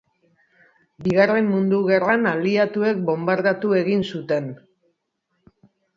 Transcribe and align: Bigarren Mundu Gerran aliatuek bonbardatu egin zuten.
Bigarren 1.07 1.51
Mundu 1.55 1.81
Gerran 1.89 2.25
aliatuek 2.31 3.03
bonbardatu 3.11 3.77
egin 3.83 4.03
zuten. 4.17 4.49